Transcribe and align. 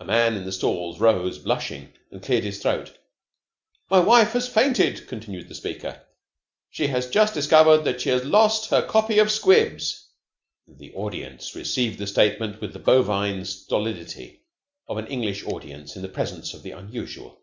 A 0.00 0.04
man 0.04 0.34
in 0.36 0.44
the 0.44 0.52
stalls 0.52 1.00
rose, 1.00 1.38
blushing, 1.38 1.94
and 2.10 2.22
cleared 2.22 2.44
his 2.44 2.60
throat. 2.60 2.92
"My 3.88 4.00
wife 4.00 4.32
has 4.32 4.46
fainted," 4.50 5.08
continued 5.08 5.48
the 5.48 5.54
speaker. 5.54 6.02
"She 6.68 6.88
has 6.88 7.08
just 7.08 7.32
discovered 7.32 7.84
that 7.84 8.02
she 8.02 8.10
has 8.10 8.22
lost 8.26 8.68
her 8.68 8.86
copy 8.86 9.18
of 9.18 9.30
'Squibs.'" 9.32 10.08
The 10.68 10.92
audience 10.92 11.54
received 11.56 11.98
the 11.98 12.06
statement 12.06 12.60
with 12.60 12.74
the 12.74 12.78
bovine 12.78 13.46
stolidity 13.46 14.42
of 14.88 14.98
an 14.98 15.06
English 15.06 15.42
audience 15.46 15.96
in 15.96 16.02
the 16.02 16.08
presence 16.08 16.52
of 16.52 16.62
the 16.62 16.72
unusual. 16.72 17.40